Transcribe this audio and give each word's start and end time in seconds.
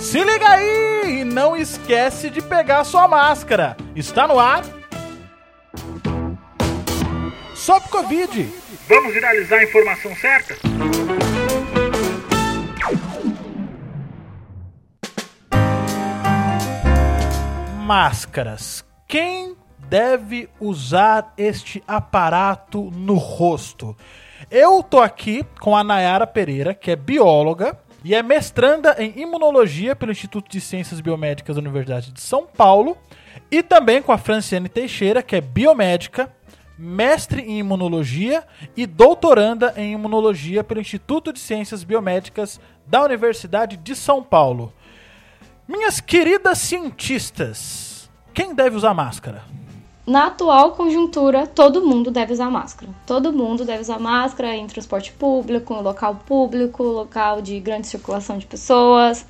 Se 0.00 0.22
liga 0.22 0.48
aí 0.48 1.20
e 1.20 1.24
não 1.24 1.56
esquece 1.56 2.30
de 2.30 2.40
pegar 2.40 2.84
sua 2.84 3.08
máscara. 3.08 3.76
Está 3.96 4.28
no 4.28 4.38
ar. 4.38 4.62
Sob 7.52 7.88
Covid. 7.88 8.48
Vamos 8.88 9.12
viralizar 9.12 9.58
a 9.58 9.64
informação 9.64 10.14
certa? 10.14 10.54
Máscaras. 17.84 18.84
Quem 19.08 19.56
deve 19.80 20.48
usar 20.60 21.34
este 21.36 21.82
aparato 21.88 22.88
no 22.92 23.14
rosto? 23.14 23.96
Eu 24.48 24.80
tô 24.80 25.00
aqui 25.00 25.44
com 25.60 25.76
a 25.76 25.82
Nayara 25.82 26.26
Pereira, 26.26 26.72
que 26.72 26.92
é 26.92 26.96
bióloga 26.96 27.76
e 28.04 28.14
é 28.14 28.22
mestranda 28.22 28.94
em 28.98 29.20
imunologia 29.20 29.96
pelo 29.96 30.12
Instituto 30.12 30.50
de 30.50 30.60
Ciências 30.60 31.00
Biomédicas 31.00 31.56
da 31.56 31.60
Universidade 31.60 32.12
de 32.12 32.20
São 32.20 32.46
Paulo, 32.46 32.96
e 33.50 33.62
também 33.62 34.02
com 34.02 34.12
a 34.12 34.18
Franciane 34.18 34.68
Teixeira, 34.68 35.22
que 35.22 35.36
é 35.36 35.40
biomédica, 35.40 36.32
mestre 36.78 37.42
em 37.42 37.58
imunologia 37.58 38.44
e 38.76 38.86
doutoranda 38.86 39.74
em 39.76 39.92
imunologia 39.92 40.62
pelo 40.62 40.80
Instituto 40.80 41.32
de 41.32 41.40
Ciências 41.40 41.82
Biomédicas 41.82 42.60
da 42.86 43.02
Universidade 43.02 43.76
de 43.76 43.96
São 43.96 44.22
Paulo. 44.22 44.72
Minhas 45.66 46.00
queridas 46.00 46.58
cientistas, 46.58 48.08
quem 48.32 48.54
deve 48.54 48.76
usar 48.76 48.94
máscara? 48.94 49.42
Na 50.08 50.28
atual 50.28 50.72
conjuntura, 50.72 51.46
todo 51.46 51.84
mundo 51.84 52.10
deve 52.10 52.32
usar 52.32 52.50
máscara. 52.50 52.90
Todo 53.06 53.30
mundo 53.30 53.62
deve 53.62 53.82
usar 53.82 53.98
máscara 53.98 54.56
em 54.56 54.66
transporte 54.66 55.12
público, 55.12 55.74
local 55.74 56.22
público, 56.24 56.82
local 56.82 57.42
de 57.42 57.60
grande 57.60 57.88
circulação 57.88 58.38
de 58.38 58.46
pessoas. 58.46 59.26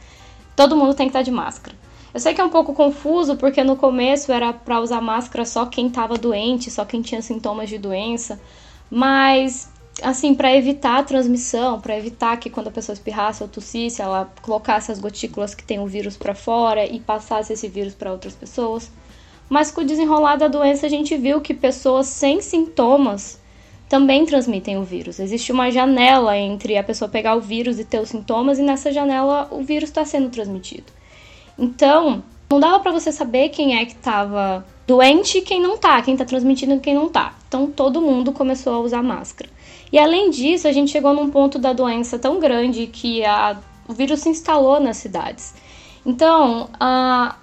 Todo 0.54 0.76
mundo 0.76 0.94
tem 0.94 1.06
que 1.06 1.10
estar 1.10 1.22
de 1.22 1.32
máscara. 1.32 1.74
Eu 2.14 2.20
sei 2.20 2.32
que 2.32 2.40
é 2.40 2.44
um 2.44 2.48
pouco 2.48 2.74
confuso 2.74 3.36
porque 3.36 3.64
no 3.64 3.74
começo 3.74 4.30
era 4.30 4.52
para 4.52 4.80
usar 4.80 5.00
máscara 5.00 5.44
só 5.44 5.66
quem 5.66 5.88
estava 5.88 6.16
doente, 6.16 6.70
só 6.70 6.84
quem 6.84 7.02
tinha 7.02 7.20
sintomas 7.20 7.68
de 7.68 7.76
doença, 7.76 8.40
mas 8.88 9.68
assim, 10.00 10.32
para 10.32 10.54
evitar 10.54 11.00
a 11.00 11.02
transmissão, 11.02 11.80
para 11.80 11.98
evitar 11.98 12.36
que 12.36 12.48
quando 12.48 12.68
a 12.68 12.70
pessoa 12.70 12.94
espirrasse 12.94 13.42
ou 13.42 13.48
tossisse, 13.48 14.00
ela 14.00 14.32
colocasse 14.42 14.92
as 14.92 15.00
gotículas 15.00 15.56
que 15.56 15.64
tem 15.64 15.80
o 15.80 15.88
vírus 15.88 16.16
para 16.16 16.36
fora 16.36 16.86
e 16.86 17.00
passasse 17.00 17.52
esse 17.52 17.66
vírus 17.66 17.96
para 17.96 18.12
outras 18.12 18.36
pessoas. 18.36 18.88
Mas 19.48 19.70
com 19.70 19.80
o 19.80 19.84
desenrolar 19.84 20.36
da 20.36 20.48
doença, 20.48 20.86
a 20.86 20.88
gente 20.88 21.16
viu 21.16 21.40
que 21.40 21.54
pessoas 21.54 22.06
sem 22.06 22.40
sintomas 22.40 23.40
também 23.88 24.26
transmitem 24.26 24.76
o 24.76 24.84
vírus. 24.84 25.18
Existe 25.18 25.50
uma 25.50 25.70
janela 25.70 26.36
entre 26.36 26.76
a 26.76 26.84
pessoa 26.84 27.08
pegar 27.08 27.34
o 27.34 27.40
vírus 27.40 27.78
e 27.78 27.84
ter 27.84 28.00
os 28.00 28.10
sintomas, 28.10 28.58
e 28.58 28.62
nessa 28.62 28.92
janela 28.92 29.48
o 29.50 29.62
vírus 29.62 29.88
está 29.88 30.04
sendo 30.04 30.28
transmitido. 30.28 30.92
Então, 31.58 32.22
não 32.50 32.60
dava 32.60 32.80
para 32.80 32.92
você 32.92 33.10
saber 33.10 33.48
quem 33.50 33.78
é 33.78 33.84
que 33.84 33.92
estava 33.92 34.64
doente 34.86 35.38
e 35.38 35.42
quem 35.42 35.60
não 35.60 35.76
tá, 35.76 36.00
quem 36.00 36.16
tá 36.16 36.24
transmitindo 36.24 36.74
e 36.74 36.80
quem 36.80 36.94
não 36.94 37.10
tá. 37.10 37.34
Então 37.46 37.70
todo 37.70 38.00
mundo 38.00 38.32
começou 38.32 38.72
a 38.72 38.78
usar 38.80 39.02
máscara. 39.02 39.50
E 39.92 39.98
além 39.98 40.30
disso, 40.30 40.66
a 40.66 40.72
gente 40.72 40.90
chegou 40.90 41.12
num 41.12 41.30
ponto 41.30 41.58
da 41.58 41.74
doença 41.74 42.18
tão 42.18 42.40
grande 42.40 42.86
que 42.86 43.24
a, 43.24 43.58
o 43.86 43.92
vírus 43.92 44.20
se 44.20 44.30
instalou 44.30 44.80
nas 44.80 44.96
cidades. 44.96 45.54
Então, 46.06 46.70
a, 46.80 47.36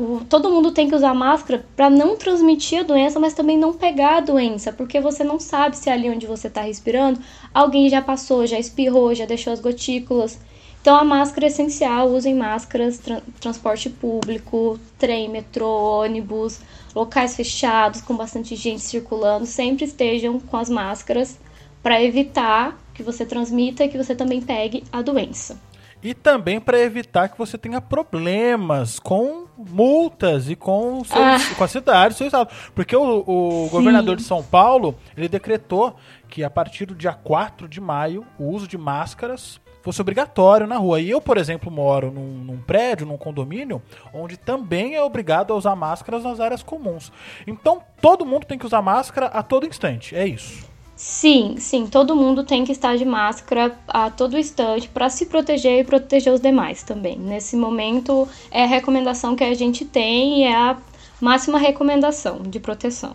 o, 0.00 0.24
todo 0.28 0.50
mundo 0.50 0.72
tem 0.72 0.88
que 0.88 0.94
usar 0.94 1.12
máscara 1.12 1.64
para 1.76 1.90
não 1.90 2.16
transmitir 2.16 2.80
a 2.80 2.82
doença, 2.82 3.20
mas 3.20 3.34
também 3.34 3.58
não 3.58 3.74
pegar 3.74 4.16
a 4.16 4.20
doença, 4.20 4.72
porque 4.72 5.00
você 5.00 5.22
não 5.22 5.38
sabe 5.38 5.76
se 5.76 5.90
ali 5.90 6.08
onde 6.08 6.26
você 6.26 6.48
está 6.48 6.62
respirando 6.62 7.20
alguém 7.52 7.88
já 7.88 8.00
passou, 8.00 8.46
já 8.46 8.58
espirrou, 8.58 9.14
já 9.14 9.26
deixou 9.26 9.52
as 9.52 9.60
gotículas. 9.60 10.38
Então 10.80 10.96
a 10.96 11.04
máscara 11.04 11.46
é 11.46 11.48
essencial, 11.48 12.08
usem 12.08 12.34
máscaras, 12.34 12.98
tra 12.98 13.20
transporte 13.38 13.90
público, 13.90 14.80
trem, 14.98 15.28
metrô, 15.28 16.00
ônibus, 16.00 16.60
locais 16.94 17.36
fechados 17.36 18.00
com 18.00 18.16
bastante 18.16 18.56
gente 18.56 18.80
circulando, 18.80 19.44
sempre 19.44 19.84
estejam 19.84 20.40
com 20.40 20.56
as 20.56 20.70
máscaras 20.70 21.38
para 21.82 22.02
evitar 22.02 22.78
que 22.94 23.02
você 23.02 23.26
transmita 23.26 23.84
e 23.84 23.88
que 23.88 23.98
você 23.98 24.14
também 24.14 24.40
pegue 24.40 24.82
a 24.90 25.02
doença. 25.02 25.60
E 26.02 26.14
também 26.14 26.60
para 26.60 26.78
evitar 26.78 27.28
que 27.28 27.36
você 27.36 27.58
tenha 27.58 27.80
problemas 27.80 28.98
com 28.98 29.46
multas 29.56 30.48
e 30.48 30.56
com, 30.56 31.04
seu, 31.04 31.22
ah. 31.22 31.36
com 31.56 31.64
a 31.64 31.68
cidade, 31.68 32.14
seu 32.14 32.26
estado. 32.26 32.50
Porque 32.74 32.96
o, 32.96 33.24
o 33.26 33.68
governador 33.70 34.16
de 34.16 34.22
São 34.22 34.42
Paulo, 34.42 34.96
ele 35.16 35.28
decretou 35.28 35.96
que 36.28 36.42
a 36.42 36.50
partir 36.50 36.86
do 36.86 36.94
dia 36.94 37.12
4 37.12 37.68
de 37.68 37.80
maio, 37.80 38.24
o 38.38 38.44
uso 38.44 38.66
de 38.66 38.78
máscaras 38.78 39.60
fosse 39.82 40.00
obrigatório 40.00 40.66
na 40.66 40.76
rua. 40.76 41.00
E 41.00 41.10
eu, 41.10 41.20
por 41.20 41.36
exemplo, 41.36 41.70
moro 41.70 42.10
num, 42.10 42.44
num, 42.44 42.58
prédio, 42.58 43.06
num 43.06 43.16
condomínio, 43.16 43.82
onde 44.12 44.36
também 44.36 44.94
é 44.94 45.02
obrigado 45.02 45.52
a 45.52 45.56
usar 45.56 45.74
máscaras 45.74 46.24
nas 46.24 46.40
áreas 46.40 46.62
comuns. 46.62 47.12
Então, 47.46 47.82
todo 48.00 48.26
mundo 48.26 48.46
tem 48.46 48.58
que 48.58 48.66
usar 48.66 48.82
máscara 48.82 49.26
a 49.26 49.42
todo 49.42 49.66
instante. 49.66 50.14
É 50.14 50.26
isso. 50.26 50.69
Sim, 51.00 51.54
sim, 51.56 51.86
todo 51.86 52.14
mundo 52.14 52.44
tem 52.44 52.62
que 52.62 52.72
estar 52.72 52.94
de 52.94 53.06
máscara 53.06 53.74
a 53.88 54.10
todo 54.10 54.38
instante 54.38 54.86
para 54.86 55.08
se 55.08 55.24
proteger 55.24 55.80
e 55.80 55.82
proteger 55.82 56.30
os 56.30 56.42
demais 56.42 56.82
também. 56.82 57.18
Nesse 57.18 57.56
momento, 57.56 58.28
é 58.50 58.64
a 58.64 58.66
recomendação 58.66 59.34
que 59.34 59.42
a 59.42 59.54
gente 59.54 59.82
tem 59.82 60.40
e 60.40 60.44
é 60.44 60.54
a 60.54 60.76
máxima 61.18 61.58
recomendação 61.58 62.42
de 62.42 62.60
proteção. 62.60 63.14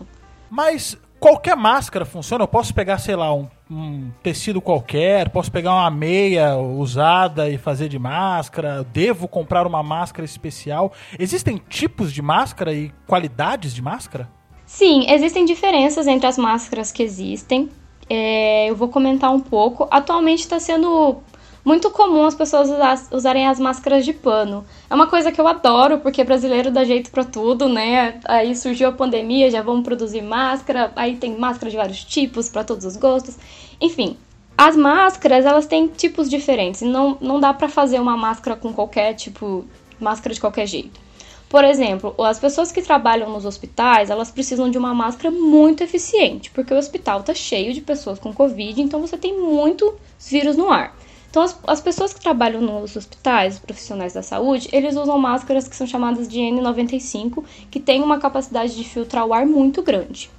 Mas 0.50 0.98
qualquer 1.20 1.54
máscara 1.54 2.04
funciona? 2.04 2.42
Eu 2.42 2.48
posso 2.48 2.74
pegar, 2.74 2.98
sei 2.98 3.14
lá, 3.14 3.32
um, 3.32 3.46
um, 3.70 4.10
tecido 4.20 4.60
qualquer, 4.60 5.28
posso 5.30 5.52
pegar 5.52 5.72
uma 5.72 5.90
meia 5.90 6.56
usada 6.56 7.48
e 7.48 7.56
fazer 7.56 7.88
de 7.88 8.00
máscara? 8.00 8.82
Devo 8.82 9.28
comprar 9.28 9.64
uma 9.64 9.84
máscara 9.84 10.24
especial? 10.24 10.92
Existem 11.16 11.62
tipos 11.68 12.12
de 12.12 12.20
máscara 12.20 12.74
e 12.74 12.92
qualidades 13.06 13.72
de 13.72 13.80
máscara? 13.80 14.28
Sim, 14.76 15.06
existem 15.08 15.46
diferenças 15.46 16.06
entre 16.06 16.26
as 16.26 16.36
máscaras 16.36 16.92
que 16.92 17.02
existem. 17.02 17.70
É, 18.10 18.68
eu 18.68 18.76
vou 18.76 18.88
comentar 18.88 19.32
um 19.32 19.40
pouco. 19.40 19.88
Atualmente 19.90 20.40
está 20.40 20.60
sendo 20.60 21.16
muito 21.64 21.90
comum 21.90 22.26
as 22.26 22.34
pessoas 22.34 22.68
usarem 23.10 23.46
as 23.46 23.58
máscaras 23.58 24.04
de 24.04 24.12
pano. 24.12 24.66
É 24.90 24.94
uma 24.94 25.06
coisa 25.06 25.32
que 25.32 25.40
eu 25.40 25.48
adoro, 25.48 26.00
porque 26.00 26.22
brasileiro 26.22 26.70
dá 26.70 26.84
jeito 26.84 27.10
para 27.10 27.24
tudo, 27.24 27.70
né? 27.70 28.20
Aí 28.26 28.54
surgiu 28.54 28.90
a 28.90 28.92
pandemia, 28.92 29.50
já 29.50 29.62
vamos 29.62 29.82
produzir 29.82 30.20
máscara, 30.20 30.92
aí 30.94 31.16
tem 31.16 31.38
máscara 31.38 31.70
de 31.70 31.76
vários 31.78 32.04
tipos, 32.04 32.50
para 32.50 32.62
todos 32.62 32.84
os 32.84 32.98
gostos. 32.98 33.38
Enfim, 33.80 34.18
as 34.58 34.76
máscaras, 34.76 35.46
elas 35.46 35.66
têm 35.66 35.88
tipos 35.88 36.28
diferentes. 36.28 36.82
Não, 36.82 37.16
não 37.18 37.40
dá 37.40 37.54
para 37.54 37.70
fazer 37.70 37.98
uma 37.98 38.14
máscara 38.14 38.54
com 38.54 38.74
qualquer 38.74 39.14
tipo, 39.14 39.64
máscara 39.98 40.34
de 40.34 40.40
qualquer 40.42 40.66
jeito. 40.66 41.05
Por 41.48 41.64
exemplo, 41.64 42.14
as 42.18 42.40
pessoas 42.40 42.72
que 42.72 42.82
trabalham 42.82 43.30
nos 43.30 43.44
hospitais, 43.44 44.10
elas 44.10 44.30
precisam 44.30 44.68
de 44.68 44.76
uma 44.76 44.92
máscara 44.92 45.30
muito 45.30 45.82
eficiente, 45.82 46.50
porque 46.50 46.74
o 46.74 46.76
hospital 46.76 47.20
está 47.20 47.34
cheio 47.34 47.72
de 47.72 47.80
pessoas 47.80 48.18
com 48.18 48.32
Covid, 48.32 48.80
então 48.82 49.00
você 49.00 49.16
tem 49.16 49.38
muitos 49.38 49.92
vírus 50.28 50.56
no 50.56 50.68
ar. 50.68 50.96
Então, 51.30 51.44
as, 51.44 51.58
as, 51.66 51.80
pessoas 51.80 52.12
que 52.12 52.20
trabalham 52.20 52.60
nos 52.60 52.96
hospitais, 52.96 53.54
os 53.54 53.60
profissionais 53.60 54.14
da 54.14 54.22
saúde, 54.22 54.68
eles 54.72 54.96
usam 54.96 55.18
máscaras 55.18 55.68
que 55.68 55.76
são 55.76 55.86
chamadas 55.86 56.26
de 56.26 56.38
N95, 56.38 57.44
que 57.70 57.78
têm 57.78 58.02
uma 58.02 58.18
capacidade 58.18 58.74
de 58.74 58.84
filtrar 58.84 59.26
o 59.26 59.34
ar 59.34 59.44
muito 59.46 59.82
grande. 59.82 60.30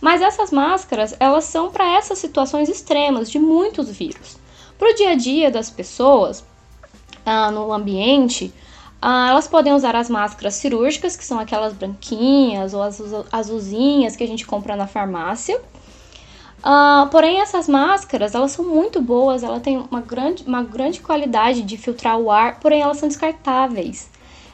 Mas 0.00 0.20
essas 0.20 0.50
máscaras, 0.52 1.16
elas 1.18 1.44
são 1.44 1.70
para 1.70 1.96
essas 1.96 2.18
situações 2.18 2.68
extremas 2.68 3.30
de 3.30 3.38
muitos 3.38 3.88
vírus. 3.88 4.36
Para 4.78 4.90
o 4.90 4.94
dia 4.94 5.12
a 5.12 5.14
dia 5.14 5.50
das 5.50 5.70
pessoas, 5.70 6.44
ah, 7.24 7.50
no 7.50 7.72
ambiente, 7.72 8.52
ah, 9.00 9.28
elas 9.30 9.46
podem 9.46 9.72
usar 9.72 9.94
as 9.94 10.08
máscaras 10.08 10.54
cirúrgicas, 10.54 11.16
que 11.16 11.24
são 11.24 11.38
aquelas 11.38 11.72
branquinhas 11.74 12.74
ou 12.74 12.82
as 12.82 13.00
azulzinhas 13.30 14.16
que 14.16 14.24
a 14.24 14.26
gente 14.26 14.46
compra 14.46 14.74
na 14.74 14.86
farmácia. 14.86 15.60
Ah, 16.62 17.08
porém, 17.10 17.40
essas 17.40 17.68
máscaras, 17.68 18.34
elas 18.34 18.50
são 18.52 18.64
muito 18.64 19.00
boas, 19.00 19.42
ela 19.42 19.60
tem 19.60 19.78
uma 19.90 20.00
grande, 20.00 20.42
uma 20.44 20.62
grande 20.62 21.00
qualidade 21.00 21.62
de 21.62 21.76
filtrar 21.76 22.18
o 22.18 22.30
ar, 22.30 22.58
porém 22.60 22.80
elas 22.82 22.96
são 22.98 23.08
descartáveis. 23.08 24.10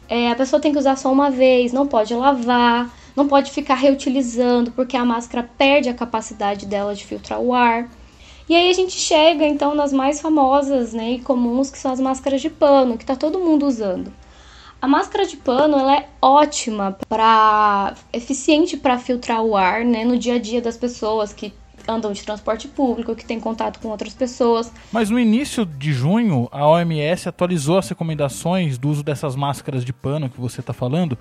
É, 0.08 0.30
a 0.30 0.34
pessoa 0.34 0.60
tem 0.60 0.72
que 0.72 0.78
usar 0.78 0.96
só 0.96 1.10
uma 1.10 1.30
vez, 1.30 1.72
não 1.72 1.86
pode 1.86 2.14
lavar, 2.14 2.90
não 3.16 3.28
pode 3.28 3.50
ficar 3.50 3.76
reutilizando, 3.76 4.70
porque 4.72 4.96
a 4.96 5.04
máscara 5.04 5.48
perde 5.56 5.88
a 5.88 5.94
capacidade 5.94 6.66
dela 6.66 6.94
de 6.94 7.04
filtrar 7.04 7.40
o 7.40 7.54
ar. 7.54 7.88
E 8.48 8.54
aí 8.54 8.68
a 8.68 8.72
gente 8.74 8.92
chega 8.92 9.46
então 9.46 9.74
nas 9.74 9.92
mais 9.92 10.20
famosas 10.20 10.92
né, 10.92 11.12
e 11.12 11.20
comuns, 11.20 11.70
que 11.70 11.78
são 11.78 11.92
as 11.92 12.00
máscaras 12.00 12.42
de 12.42 12.50
pano, 12.50 12.98
que 12.98 13.04
está 13.04 13.16
todo 13.16 13.38
mundo 13.38 13.66
usando. 13.66 14.12
A 14.82 14.88
máscara 14.88 15.24
de 15.24 15.36
pano 15.36 15.78
ela 15.78 15.94
é 15.94 16.08
ótima 16.20 16.98
para 17.08 17.94
eficiente 18.12 18.76
para 18.76 18.98
filtrar 18.98 19.40
o 19.40 19.56
ar, 19.56 19.84
né, 19.84 20.04
no 20.04 20.18
dia 20.18 20.34
a 20.34 20.38
dia 20.40 20.60
das 20.60 20.76
pessoas 20.76 21.32
que 21.32 21.54
andam 21.86 22.10
de 22.10 22.20
transporte 22.24 22.66
público, 22.66 23.14
que 23.14 23.24
têm 23.24 23.38
contato 23.38 23.78
com 23.78 23.90
outras 23.90 24.12
pessoas. 24.12 24.72
Mas 24.90 25.08
no 25.08 25.20
início 25.20 25.64
de 25.64 25.92
junho, 25.92 26.48
a 26.50 26.66
OMS 26.66 27.28
atualizou 27.28 27.78
as 27.78 27.88
recomendações 27.88 28.76
do 28.76 28.88
uso 28.88 29.04
dessas 29.04 29.36
máscaras 29.36 29.84
de 29.84 29.92
pano 29.92 30.28
que 30.28 30.40
você 30.40 30.58
está 30.58 30.72
falando. 30.72 31.16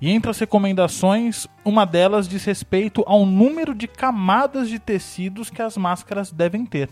E 0.00 0.10
entre 0.10 0.30
as 0.30 0.38
recomendações, 0.38 1.46
uma 1.66 1.84
delas 1.84 2.26
diz 2.26 2.42
respeito 2.46 3.04
ao 3.06 3.26
número 3.26 3.74
de 3.74 3.86
camadas 3.86 4.70
de 4.70 4.78
tecidos 4.78 5.50
que 5.50 5.60
as 5.60 5.76
máscaras 5.76 6.32
devem 6.32 6.64
ter. 6.64 6.88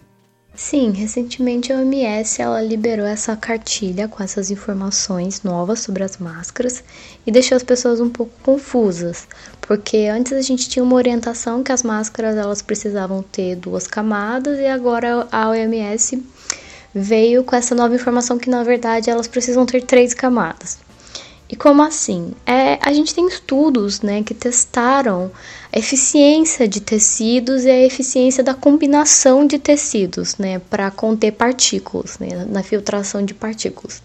Sim, 0.55 0.91
recentemente 0.91 1.73
a 1.73 1.77
OMS 1.77 2.43
ela 2.43 2.61
liberou 2.61 3.07
essa 3.07 3.37
cartilha 3.37 4.09
com 4.09 4.23
essas 4.23 4.51
informações 4.51 5.43
novas 5.43 5.81
sobre 5.81 6.03
as 6.03 6.19
máscaras 6.19 6.85
e 7.27 7.31
deixou 7.31 7.57
as 7.57 7.63
pessoas 7.63 8.01
um 8.01 8.11
pouco 8.11 8.33
confusas, 8.43 9.27
porque 9.61 10.09
antes 10.13 10.33
a 10.33 10.43
gente 10.43 10.69
tinha 10.69 10.83
uma 10.83 10.97
orientação 10.97 11.63
que 11.63 11.73
as 11.73 11.83
máscaras 11.83 12.37
elas 12.37 12.61
precisavam 12.61 13.23
ter 13.23 13.57
duas 13.57 13.87
camadas 13.87 14.59
e 14.59 14.67
agora 14.67 15.27
a 15.33 15.49
OMS 15.49 16.23
veio 16.95 17.45
com 17.45 17.57
essa 17.57 17.75
nova 17.75 17.95
informação 17.95 18.39
que 18.39 18.51
na 18.51 18.63
verdade 18.65 19.09
elas 19.09 19.29
precisam 19.29 19.65
ter 19.65 19.83
três 19.83 20.13
camadas. 20.13 20.79
E 21.51 21.57
como 21.57 21.83
assim? 21.83 22.33
É, 22.47 22.79
a 22.81 22.93
gente 22.93 23.13
tem 23.13 23.27
estudos 23.27 24.03
né, 24.03 24.23
que 24.23 24.33
testaram 24.33 25.33
a 25.73 25.79
eficiência 25.81 26.69
de 26.69 26.81
tecidos 26.81 27.65
e 27.65 27.71
a 27.71 27.85
eficiência 27.85 28.45
da 28.45 28.55
combinação 28.55 29.45
de 29.45 29.59
tecidos 29.59 30.37
né, 30.39 30.61
para 30.71 30.93
conter 30.93 31.33
partículas, 31.33 32.21
né, 32.21 32.47
na 32.49 32.63
filtração 32.63 33.25
de 33.25 33.35
partículas. 33.35 34.01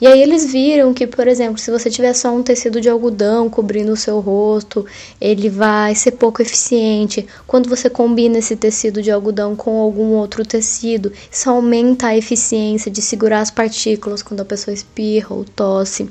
E 0.00 0.06
aí 0.06 0.22
eles 0.22 0.52
viram 0.52 0.94
que, 0.94 1.04
por 1.04 1.26
exemplo, 1.26 1.58
se 1.58 1.72
você 1.72 1.90
tiver 1.90 2.12
só 2.12 2.32
um 2.32 2.44
tecido 2.44 2.80
de 2.80 2.88
algodão 2.88 3.50
cobrindo 3.50 3.90
o 3.90 3.96
seu 3.96 4.20
rosto, 4.20 4.86
ele 5.20 5.48
vai 5.48 5.96
ser 5.96 6.12
pouco 6.12 6.40
eficiente. 6.40 7.26
Quando 7.44 7.68
você 7.68 7.90
combina 7.90 8.38
esse 8.38 8.54
tecido 8.54 9.02
de 9.02 9.10
algodão 9.10 9.56
com 9.56 9.80
algum 9.80 10.12
outro 10.12 10.46
tecido, 10.46 11.12
isso 11.28 11.50
aumenta 11.50 12.06
a 12.06 12.16
eficiência 12.16 12.88
de 12.88 13.02
segurar 13.02 13.40
as 13.40 13.50
partículas 13.50 14.22
quando 14.22 14.42
a 14.42 14.44
pessoa 14.44 14.72
espirra 14.72 15.34
ou 15.34 15.44
tosse. 15.44 16.08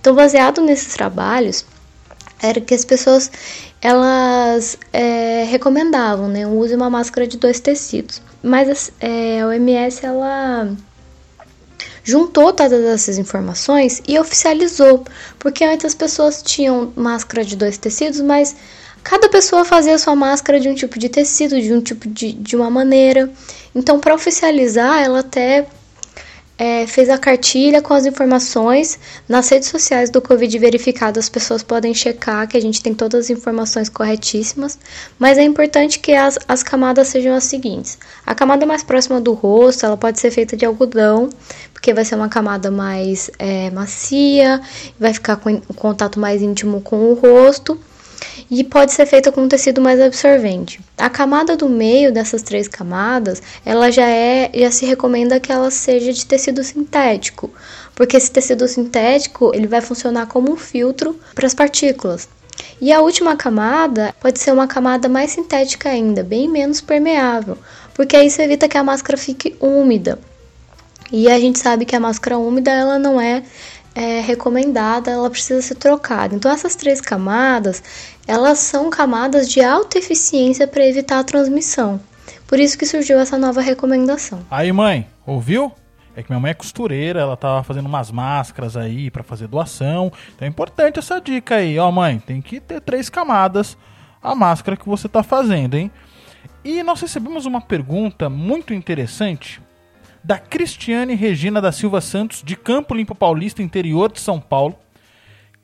Então, 0.00 0.14
baseado 0.14 0.60
nesses 0.60 0.94
trabalhos, 0.94 1.64
era 2.40 2.60
que 2.60 2.74
as 2.74 2.84
pessoas 2.84 3.30
elas 3.80 4.78
é, 4.92 5.44
recomendavam, 5.44 6.28
né, 6.28 6.46
use 6.46 6.74
uma 6.74 6.90
máscara 6.90 7.26
de 7.26 7.36
dois 7.36 7.60
tecidos. 7.60 8.22
Mas 8.42 8.92
é, 9.00 9.40
a 9.40 9.46
OMS 9.48 10.04
ela 10.04 10.76
juntou 12.02 12.52
todas 12.52 12.84
essas 12.84 13.18
informações 13.18 14.00
e 14.06 14.18
oficializou, 14.18 15.04
porque 15.38 15.64
antes 15.64 15.86
as 15.86 15.94
pessoas 15.94 16.42
tinham 16.42 16.92
máscara 16.94 17.44
de 17.44 17.56
dois 17.56 17.76
tecidos, 17.76 18.20
mas 18.20 18.54
cada 19.02 19.28
pessoa 19.28 19.64
fazia 19.64 19.98
sua 19.98 20.14
máscara 20.14 20.60
de 20.60 20.68
um 20.68 20.74
tipo 20.74 20.98
de 20.98 21.08
tecido, 21.08 21.60
de 21.60 21.72
um 21.72 21.80
tipo 21.80 22.08
de, 22.08 22.32
de 22.32 22.56
uma 22.56 22.70
maneira. 22.70 23.30
Então, 23.74 23.98
para 23.98 24.14
oficializar, 24.14 25.02
ela 25.02 25.20
até 25.20 25.66
é, 26.58 26.86
fez 26.86 27.08
a 27.10 27.18
cartilha 27.18 27.82
com 27.82 27.92
as 27.92 28.06
informações. 28.06 28.98
Nas 29.28 29.48
redes 29.48 29.68
sociais 29.68 30.10
do 30.10 30.22
Covid 30.22 30.58
verificado, 30.58 31.18
as 31.18 31.28
pessoas 31.28 31.62
podem 31.62 31.92
checar 31.92 32.48
que 32.48 32.56
a 32.56 32.60
gente 32.60 32.82
tem 32.82 32.94
todas 32.94 33.26
as 33.26 33.30
informações 33.30 33.88
corretíssimas, 33.88 34.78
mas 35.18 35.38
é 35.38 35.42
importante 35.42 35.98
que 35.98 36.12
as, 36.12 36.38
as 36.48 36.62
camadas 36.62 37.08
sejam 37.08 37.34
as 37.34 37.44
seguintes. 37.44 37.98
A 38.24 38.34
camada 38.34 38.64
mais 38.64 38.82
próxima 38.82 39.20
do 39.20 39.32
rosto, 39.32 39.84
ela 39.84 39.96
pode 39.96 40.18
ser 40.18 40.30
feita 40.30 40.56
de 40.56 40.64
algodão, 40.64 41.28
porque 41.72 41.92
vai 41.92 42.04
ser 42.04 42.14
uma 42.14 42.28
camada 42.28 42.70
mais 42.70 43.30
é, 43.38 43.70
macia, 43.70 44.60
vai 44.98 45.12
ficar 45.12 45.36
com 45.36 45.50
um 45.50 45.60
contato 45.60 46.18
mais 46.18 46.42
íntimo 46.42 46.80
com 46.80 47.10
o 47.10 47.14
rosto 47.14 47.78
e 48.50 48.62
pode 48.62 48.92
ser 48.92 49.06
feita 49.06 49.32
com 49.32 49.42
um 49.42 49.48
tecido 49.48 49.80
mais 49.80 50.00
absorvente. 50.00 50.80
A 50.96 51.10
camada 51.10 51.56
do 51.56 51.68
meio 51.68 52.12
dessas 52.12 52.42
três 52.42 52.68
camadas, 52.68 53.42
ela 53.64 53.90
já 53.90 54.08
é, 54.08 54.50
já 54.54 54.70
se 54.70 54.86
recomenda 54.86 55.40
que 55.40 55.50
ela 55.50 55.70
seja 55.70 56.12
de 56.12 56.24
tecido 56.24 56.62
sintético, 56.62 57.50
porque 57.94 58.16
esse 58.16 58.30
tecido 58.30 58.66
sintético 58.68 59.52
ele 59.54 59.66
vai 59.66 59.80
funcionar 59.80 60.26
como 60.26 60.52
um 60.52 60.56
filtro 60.56 61.18
para 61.34 61.46
as 61.46 61.54
partículas. 61.54 62.28
E 62.80 62.92
a 62.92 63.00
última 63.00 63.36
camada 63.36 64.14
pode 64.20 64.38
ser 64.38 64.52
uma 64.52 64.66
camada 64.66 65.08
mais 65.08 65.30
sintética 65.30 65.90
ainda, 65.90 66.22
bem 66.22 66.48
menos 66.48 66.80
permeável, 66.80 67.58
porque 67.94 68.18
isso 68.20 68.40
evita 68.40 68.68
que 68.68 68.78
a 68.78 68.84
máscara 68.84 69.18
fique 69.18 69.56
úmida. 69.60 70.18
E 71.10 71.30
a 71.30 71.38
gente 71.38 71.58
sabe 71.58 71.84
que 71.84 71.94
a 71.94 72.00
máscara 72.00 72.36
úmida 72.36 72.70
ela 72.70 72.98
não 72.98 73.20
é 73.20 73.42
é 73.96 74.20
recomendada, 74.20 75.10
ela 75.10 75.30
precisa 75.30 75.62
ser 75.62 75.76
trocada. 75.76 76.34
Então 76.34 76.50
essas 76.50 76.76
três 76.76 77.00
camadas, 77.00 77.82
elas 78.26 78.58
são 78.58 78.90
camadas 78.90 79.48
de 79.48 79.62
alta 79.62 79.98
eficiência 79.98 80.68
para 80.68 80.86
evitar 80.86 81.18
a 81.18 81.24
transmissão. 81.24 81.98
Por 82.46 82.60
isso 82.60 82.76
que 82.76 82.84
surgiu 82.84 83.18
essa 83.18 83.38
nova 83.38 83.62
recomendação. 83.62 84.44
Aí, 84.50 84.70
mãe, 84.70 85.08
ouviu? 85.26 85.72
É 86.14 86.22
que 86.22 86.30
minha 86.30 86.40
mãe 86.40 86.50
é 86.50 86.54
costureira, 86.54 87.20
ela 87.20 87.36
tava 87.36 87.62
fazendo 87.62 87.86
umas 87.86 88.10
máscaras 88.10 88.76
aí 88.76 89.10
para 89.10 89.22
fazer 89.22 89.48
doação. 89.48 90.12
Então 90.34 90.46
é 90.46 90.48
importante 90.48 90.98
essa 90.98 91.18
dica 91.18 91.56
aí, 91.56 91.78
ó, 91.78 91.90
mãe, 91.90 92.18
tem 92.18 92.42
que 92.42 92.60
ter 92.60 92.80
três 92.80 93.08
camadas 93.08 93.76
a 94.22 94.34
máscara 94.34 94.76
que 94.76 94.88
você 94.88 95.08
tá 95.08 95.22
fazendo, 95.22 95.74
hein? 95.74 95.90
E 96.64 96.82
nós 96.82 97.00
recebemos 97.00 97.46
uma 97.46 97.60
pergunta 97.60 98.28
muito 98.28 98.74
interessante 98.74 99.60
da 100.26 100.38
Cristiane 100.40 101.14
Regina 101.14 101.60
da 101.60 101.70
Silva 101.70 102.00
Santos, 102.00 102.42
de 102.42 102.56
Campo 102.56 102.92
Limpo 102.92 103.14
Paulista, 103.14 103.62
interior 103.62 104.10
de 104.10 104.18
São 104.18 104.40
Paulo, 104.40 104.74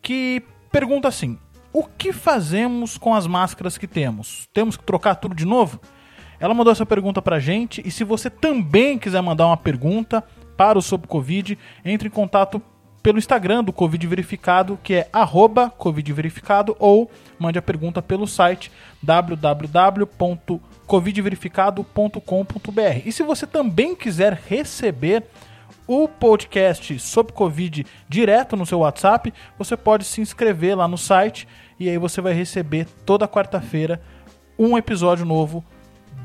que 0.01 0.41
pergunta 0.71 1.09
assim: 1.09 1.37
O 1.73 1.83
que 1.83 2.13
fazemos 2.13 2.97
com 2.97 3.13
as 3.13 3.27
máscaras 3.27 3.77
que 3.77 3.89
temos? 3.89 4.49
Temos 4.55 4.77
que 4.77 4.85
trocar 4.85 5.17
tudo 5.17 5.35
de 5.35 5.45
novo? 5.45 5.81
Ela 6.39 6.55
mandou 6.55 6.71
essa 6.73 6.87
pergunta 6.87 7.21
pra 7.21 7.41
gente 7.41 7.83
e 7.85 7.91
se 7.91 8.05
você 8.05 8.31
também 8.31 8.99
quiser 8.99 9.21
mandar 9.21 9.49
uma 9.49 9.57
pergunta 9.57 10.23
para 10.57 10.79
o 10.79 10.83
Sobre 10.83 11.09
Covid, 11.09 11.59
entre 11.85 12.07
em 12.07 12.11
contato 12.11 12.63
pelo 13.03 13.19
Instagram 13.19 13.65
do 13.65 13.73
Covid 13.73 14.07
Verificado, 14.07 14.79
que 14.81 14.95
é 14.95 15.09
arroba 15.13 15.71
Covid 15.71 16.13
Verificado, 16.13 16.77
ou 16.79 17.11
mande 17.37 17.59
a 17.59 17.63
pergunta 17.63 18.01
pelo 18.01 18.29
site 18.29 18.71
www 19.03 20.61
covidverificado.com.br. 20.87 23.03
E 23.05 23.13
se 23.13 23.23
você 23.23 23.47
também 23.47 23.95
quiser 23.95 24.41
receber 24.49 25.25
o 25.87 26.07
podcast 26.07 26.99
sobre 26.99 27.33
Covid 27.33 27.87
direto 28.09 28.57
no 28.57 28.67
seu 28.67 28.81
WhatsApp, 28.81 29.33
você 29.59 29.77
pode 29.77 30.05
se 30.05 30.21
inscrever 30.21 30.77
lá 30.77 30.87
no 30.87 30.99
site 30.99 31.49
e 31.79 31.89
aí 31.89 31.99
você 31.99 32.21
vai 32.21 32.33
receber 32.33 32.87
toda 33.05 33.29
quarta-feira 33.29 34.01
um 34.59 34.77
episódio 34.79 35.25
novo 35.25 35.65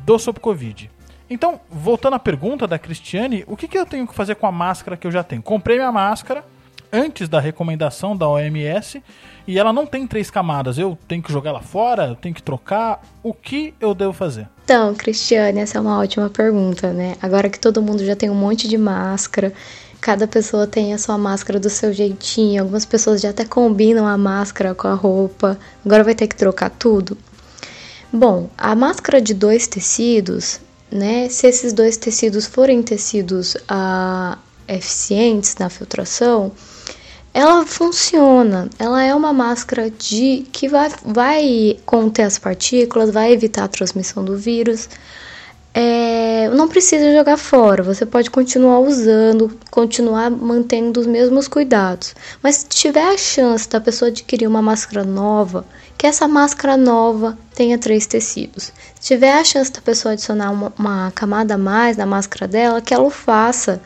do 0.06 0.19
Sobre 0.19 0.42
Covid. 0.42 0.92
Então, 1.30 1.59
voltando 1.69 2.15
à 2.15 2.19
pergunta 2.19 2.68
da 2.68 2.80
Cristiane, 2.80 3.44
o 3.48 3.57
que, 3.57 3.68
que 3.68 3.77
eu 3.77 3.86
tenho 3.86 4.07
que 4.07 4.13
fazer 4.13 4.36
com 4.36 4.48
a 4.48 4.51
máscara 4.51 4.95
que 4.95 5.06
eu 5.06 5.12
já 5.12 5.24
tenho? 5.24 5.42
Comprei 5.42 5.77
minha 5.77 5.92
máscara 5.92 6.45
antes 6.92 7.28
da 7.28 7.39
recomendação 7.39 8.16
da 8.16 8.28
OMS 8.28 9.01
e 9.48 9.57
ela 9.57 9.72
não 9.72 9.86
tem 9.86 10.06
três 10.06 10.30
camadas. 10.30 10.78
Eu 10.78 10.98
tenho 11.07 11.22
que 11.22 11.31
jogar 11.31 11.51
ela 11.51 11.62
fora? 11.62 12.07
Eu 12.07 12.16
tenho 12.16 12.36
que 12.36 12.44
trocar? 12.44 13.01
O 13.24 13.34
que 13.34 13.74
eu 13.80 13.94
devo 13.94 14.13
fazer? 14.13 14.48
Então, 14.63 14.94
Cristiane, 14.95 15.60
essa 15.60 15.78
é 15.78 15.81
uma 15.81 16.00
ótima 16.00 16.30
pergunta, 16.30 16.92
né? 16.92 17.16
Agora 17.22 17.50
que 17.50 17.60
todo 17.60 17.81
mundo 17.81 18.06
já 18.06 18.16
tem 18.16 18.30
um 18.30 18.36
monte 18.36 18.68
de 18.68 18.78
máscara, 18.78 19.54
cada 20.01 20.28
pessoa 20.28 20.68
tem 20.68 20.94
a 20.94 20.98
sua 20.98 21.18
máscara 21.18 21.60
do 21.60 21.69
seu 21.69 21.94
jeitinho, 21.94 22.62
algumas 22.62 22.86
pessoas 22.86 23.22
já 23.22 23.30
até 23.30 23.45
combinam 23.45 24.06
a 24.06 24.18
máscara 24.18 24.76
com 24.76 24.88
a 24.88 24.94
roupa, 24.94 25.57
agora 25.85 26.04
vai 26.04 26.16
ter 26.16 26.28
que 26.28 26.35
trocar 26.35 26.69
tudo. 26.69 27.18
Bom, 28.12 28.50
a 28.57 28.76
máscara 28.76 29.21
de 29.21 29.33
dois 29.33 29.68
tecidos, 29.68 30.59
né? 30.92 31.30
Se 31.30 31.47
esses 31.47 31.73
dois 31.73 31.97
tecidos 31.97 32.45
forem 32.45 32.81
tecidos 32.81 33.57
ah, 33.68 34.38
eficientes 34.68 35.56
na 35.56 35.69
filtração, 35.69 36.52
ela 37.33 37.66
funciona. 37.66 38.69
Ela 38.80 39.04
é 39.04 39.14
uma 39.14 39.31
máscara 39.31 39.92
de 39.92 40.45
que 40.52 40.68
vai, 40.68 40.90
vai 41.06 41.80
conter 41.86 42.24
as 42.24 42.40
partículas, 42.40 43.12
vai 43.12 43.31
evitar 43.31 43.66
a 43.66 43.68
transmissão 43.68 44.26
do 44.26 44.36
vírus. 44.36 44.90
É, 45.80 46.50
não 46.50 46.68
precisa 46.68 47.16
jogar 47.16 47.38
fora, 47.38 47.83
você 47.83 48.04
pode 48.04 48.31
continuar 48.31 48.80
usando, 48.80 49.56
continuar 49.69 50.31
mantendo 50.31 51.00
os 51.00 51.06
mesmos 51.06 51.47
cuidados. 51.47 52.16
Mas 52.42 52.56
se 52.56 52.68
tiver 52.68 53.07
a 53.07 53.16
chance 53.16 53.69
da 53.69 53.80
pessoa 53.80 54.09
adquirir 54.09 54.47
uma 54.47 54.59
máscara 54.64 55.04
nova, 55.04 55.64
que 55.95 56.07
essa 56.07 56.28
máscara 56.28 56.76
nova 56.76 57.38
tenha 57.54 57.78
três 57.78 58.07
tecidos. 58.07 58.74
Se 58.95 59.14
tiver 59.14 59.33
a 59.33 59.44
chance 59.44 59.71
da 59.71 59.81
pessoa 59.81 60.14
adicionar 60.14 60.50
uma, 60.50 60.74
uma 60.80 61.12
camada 61.12 61.54
a 61.54 61.57
mais 61.59 61.95
na 61.95 62.07
máscara 62.07 62.47
dela, 62.47 62.81
que 62.81 62.92
ela 62.92 63.04
o 63.04 63.12
faça, 63.12 63.80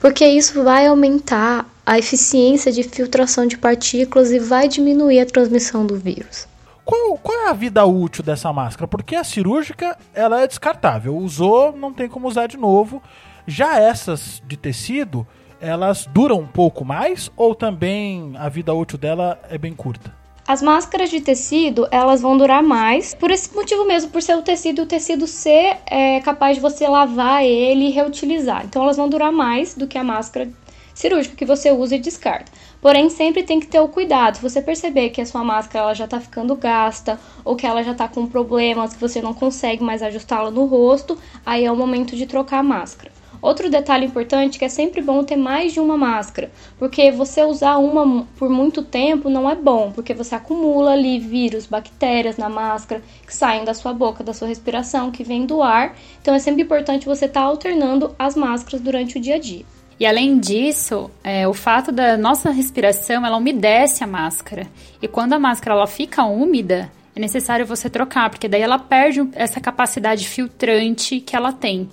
porque 0.00 0.26
isso 0.26 0.62
vai 0.62 0.86
aumentar 0.86 1.66
a 1.84 1.98
eficiência 1.98 2.72
de 2.72 2.82
filtração 2.82 3.46
de 3.46 3.56
partículas 3.56 4.30
e 4.30 4.38
vai 4.38 4.68
diminuir 4.68 5.20
a 5.20 5.26
transmissão 5.26 5.86
do 5.86 5.96
vírus. 5.96 6.48
Qual, 6.84 7.16
qual, 7.18 7.46
é 7.46 7.50
a 7.50 7.52
vida 7.52 7.84
útil 7.84 8.22
dessa 8.22 8.52
máscara? 8.52 8.86
Porque 8.86 9.16
a 9.16 9.24
cirúrgica 9.24 9.96
ela 10.14 10.42
é 10.42 10.46
descartável. 10.46 11.16
Usou, 11.16 11.76
não 11.76 11.92
tem 11.92 12.08
como 12.08 12.28
usar 12.28 12.46
de 12.46 12.56
novo. 12.56 13.02
Já 13.46 13.78
essas 13.78 14.42
de 14.46 14.56
tecido, 14.56 15.26
elas 15.60 16.06
duram 16.06 16.38
um 16.38 16.46
pouco 16.46 16.84
mais 16.84 17.30
ou 17.36 17.54
também 17.54 18.34
a 18.38 18.48
vida 18.48 18.72
útil 18.72 18.98
dela 18.98 19.40
é 19.48 19.58
bem 19.58 19.74
curta? 19.74 20.25
As 20.48 20.62
máscaras 20.62 21.10
de 21.10 21.20
tecido, 21.20 21.88
elas 21.90 22.22
vão 22.22 22.38
durar 22.38 22.62
mais, 22.62 23.12
por 23.12 23.32
esse 23.32 23.52
motivo 23.52 23.84
mesmo, 23.84 24.12
por 24.12 24.22
ser 24.22 24.36
o 24.36 24.42
tecido, 24.42 24.82
o 24.82 24.86
tecido 24.86 25.26
ser 25.26 25.78
é, 25.86 26.20
capaz 26.20 26.54
de 26.54 26.62
você 26.62 26.86
lavar 26.86 27.44
ele 27.44 27.86
e 27.86 27.90
reutilizar. 27.90 28.64
Então 28.64 28.84
elas 28.84 28.96
vão 28.96 29.08
durar 29.08 29.32
mais 29.32 29.74
do 29.74 29.88
que 29.88 29.98
a 29.98 30.04
máscara 30.04 30.48
cirúrgica 30.94 31.34
que 31.34 31.44
você 31.44 31.72
usa 31.72 31.96
e 31.96 31.98
descarta. 31.98 32.52
Porém, 32.80 33.10
sempre 33.10 33.42
tem 33.42 33.58
que 33.58 33.66
ter 33.66 33.80
o 33.80 33.88
cuidado. 33.88 34.36
Se 34.36 34.42
você 34.42 34.62
perceber 34.62 35.10
que 35.10 35.20
a 35.20 35.26
sua 35.26 35.42
máscara 35.42 35.86
ela 35.86 35.94
já 35.94 36.04
está 36.04 36.20
ficando 36.20 36.54
gasta 36.54 37.18
ou 37.44 37.56
que 37.56 37.66
ela 37.66 37.82
já 37.82 37.90
está 37.90 38.06
com 38.06 38.24
problemas, 38.28 38.94
que 38.94 39.00
você 39.00 39.20
não 39.20 39.34
consegue 39.34 39.82
mais 39.82 40.00
ajustá-la 40.00 40.52
no 40.52 40.64
rosto, 40.64 41.18
aí 41.44 41.64
é 41.64 41.72
o 41.72 41.76
momento 41.76 42.14
de 42.14 42.24
trocar 42.24 42.60
a 42.60 42.62
máscara. 42.62 43.15
Outro 43.46 43.70
detalhe 43.70 44.06
importante 44.06 44.56
é 44.56 44.58
que 44.58 44.64
é 44.64 44.68
sempre 44.68 45.00
bom 45.00 45.22
ter 45.22 45.36
mais 45.36 45.72
de 45.72 45.78
uma 45.78 45.96
máscara, 45.96 46.50
porque 46.80 47.12
você 47.12 47.44
usar 47.44 47.76
uma 47.76 48.26
por 48.36 48.50
muito 48.50 48.82
tempo 48.82 49.30
não 49.30 49.48
é 49.48 49.54
bom, 49.54 49.92
porque 49.92 50.12
você 50.12 50.34
acumula 50.34 50.90
ali 50.90 51.20
vírus, 51.20 51.64
bactérias 51.64 52.36
na 52.36 52.48
máscara 52.48 53.00
que 53.24 53.32
saem 53.32 53.64
da 53.64 53.72
sua 53.72 53.94
boca, 53.94 54.24
da 54.24 54.34
sua 54.34 54.48
respiração, 54.48 55.12
que 55.12 55.22
vem 55.22 55.46
do 55.46 55.62
ar. 55.62 55.94
Então 56.20 56.34
é 56.34 56.40
sempre 56.40 56.64
importante 56.64 57.06
você 57.06 57.26
estar 57.26 57.42
tá 57.42 57.46
alternando 57.46 58.16
as 58.18 58.34
máscaras 58.34 58.80
durante 58.80 59.16
o 59.16 59.20
dia 59.20 59.36
a 59.36 59.38
dia. 59.38 59.64
E 60.00 60.04
além 60.04 60.40
disso, 60.40 61.08
é, 61.22 61.46
o 61.46 61.54
fato 61.54 61.92
da 61.92 62.16
nossa 62.16 62.50
respiração, 62.50 63.24
ela 63.24 63.36
umedece 63.36 64.02
a 64.02 64.08
máscara. 64.08 64.66
E 65.00 65.06
quando 65.06 65.34
a 65.34 65.38
máscara 65.38 65.76
ela 65.76 65.86
fica 65.86 66.24
úmida, 66.24 66.90
é 67.14 67.20
necessário 67.20 67.64
você 67.64 67.88
trocar, 67.88 68.28
porque 68.28 68.48
daí 68.48 68.62
ela 68.62 68.80
perde 68.80 69.24
essa 69.34 69.60
capacidade 69.60 70.26
filtrante 70.26 71.20
que 71.20 71.36
ela 71.36 71.52
tem. 71.52 71.88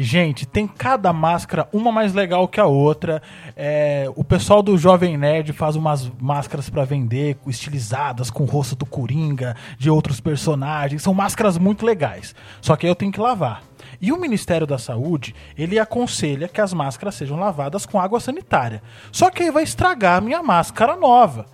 Gente, 0.00 0.46
tem 0.46 0.64
cada 0.68 1.12
máscara, 1.12 1.68
uma 1.72 1.90
mais 1.90 2.14
legal 2.14 2.46
que 2.46 2.60
a 2.60 2.66
outra. 2.66 3.20
É, 3.56 4.08
o 4.14 4.22
pessoal 4.22 4.62
do 4.62 4.78
Jovem 4.78 5.18
Nerd 5.18 5.52
faz 5.52 5.74
umas 5.74 6.08
máscaras 6.20 6.70
para 6.70 6.84
vender, 6.84 7.36
estilizadas, 7.48 8.30
com 8.30 8.44
o 8.44 8.46
rosto 8.46 8.76
do 8.76 8.86
Coringa, 8.86 9.56
de 9.76 9.90
outros 9.90 10.20
personagens. 10.20 11.02
São 11.02 11.12
máscaras 11.12 11.58
muito 11.58 11.84
legais. 11.84 12.32
Só 12.60 12.76
que 12.76 12.86
eu 12.86 12.94
tenho 12.94 13.10
que 13.10 13.20
lavar. 13.20 13.64
E 14.00 14.12
o 14.12 14.20
Ministério 14.20 14.68
da 14.68 14.78
Saúde, 14.78 15.34
ele 15.56 15.80
aconselha 15.80 16.46
que 16.46 16.60
as 16.60 16.72
máscaras 16.72 17.16
sejam 17.16 17.36
lavadas 17.36 17.84
com 17.84 18.00
água 18.00 18.20
sanitária. 18.20 18.80
Só 19.10 19.30
que 19.30 19.42
aí 19.42 19.50
vai 19.50 19.64
estragar 19.64 20.18
a 20.18 20.20
minha 20.20 20.44
máscara 20.44 20.94
nova. 20.94 21.46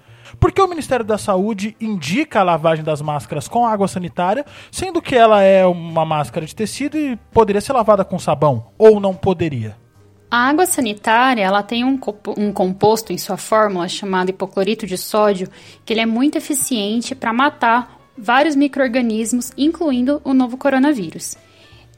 Porque 0.45 0.61
o 0.61 0.69
Ministério 0.69 1.07
da 1.07 1.17
Saúde 1.17 1.75
indica 1.81 2.41
a 2.41 2.43
lavagem 2.43 2.85
das 2.85 3.01
máscaras 3.01 3.49
com 3.49 3.67
água 3.67 3.89
sanitária, 3.89 4.45
sendo 4.71 5.01
que 5.01 5.17
ela 5.17 5.43
é 5.43 5.65
uma 5.65 6.05
máscara 6.05 6.45
de 6.45 6.55
tecido 6.55 6.99
e 6.99 7.17
poderia 7.33 7.63
ser 7.63 7.73
lavada 7.73 8.05
com 8.05 8.19
sabão, 8.19 8.67
ou 8.77 9.01
não 9.01 9.15
poderia? 9.15 9.75
A 10.31 10.51
água 10.51 10.67
sanitária 10.67 11.43
ela 11.43 11.63
tem 11.63 11.83
um, 11.83 11.99
um 12.37 12.53
composto 12.53 13.11
em 13.11 13.17
sua 13.17 13.39
fórmula 13.39 13.89
chamado 13.89 14.29
hipoclorito 14.29 14.87
de 14.87 14.99
sódio, 14.99 15.49
que 15.83 15.95
ele 15.95 16.01
é 16.01 16.07
muito 16.07 16.37
eficiente 16.37 17.15
para 17.15 17.33
matar 17.33 17.99
vários 18.15 18.55
micro-organismos, 18.55 19.51
incluindo 19.57 20.21
o 20.25 20.35
novo 20.35 20.59
coronavírus. 20.59 21.39